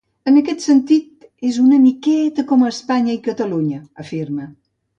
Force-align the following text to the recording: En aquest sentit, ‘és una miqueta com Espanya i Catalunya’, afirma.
En 0.29 0.37
aquest 0.39 0.63
sentit, 0.67 1.27
‘és 1.49 1.59
una 1.65 1.79
miqueta 1.83 2.47
com 2.55 2.65
Espanya 2.73 3.17
i 3.19 3.23
Catalunya’, 3.29 3.81
afirma. 4.07 4.53